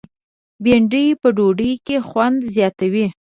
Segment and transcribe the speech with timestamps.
[0.63, 3.07] بېنډۍ په ډوډۍ کې خوند زیاتوي